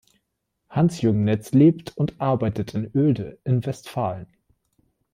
Hans-Jürgen 0.71 1.25
Netz 1.25 1.51
lebt 1.51 1.95
und 1.95 2.19
arbeitet 2.19 2.73
in 2.73 2.89
Oelde 2.95 3.37
in 3.43 3.63
Westfalen. 3.67 4.25